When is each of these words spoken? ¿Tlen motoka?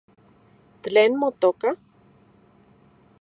¿Tlen 0.83 1.11
motoka? 1.21 1.69